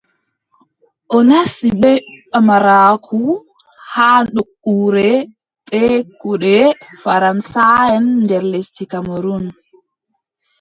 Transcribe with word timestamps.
O 1.15 1.17
nasti 1.29 1.69
bee 1.81 1.99
pamaraaku 2.31 3.19
haa 3.93 4.19
nokkure 4.35 5.11
bee 5.69 5.95
kuuɗe 6.21 6.55
faraŋsaʼen 7.01 8.03
nder 8.23 8.43
lesdi 8.51 8.83
Kamerun, 8.91 9.45